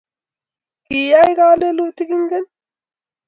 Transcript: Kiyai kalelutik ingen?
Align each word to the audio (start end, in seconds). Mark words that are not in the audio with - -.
Kiyai 0.85 1.31
kalelutik 1.37 2.09
ingen? 2.17 2.45